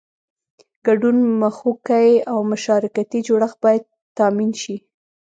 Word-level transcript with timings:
ګډون 0.87 1.17
مخوکی 1.41 2.09
او 2.31 2.37
مشارکتي 2.51 3.19
جوړښت 3.27 3.57
باید 3.63 3.83
تامین 4.17 4.51
شي. 4.61 4.75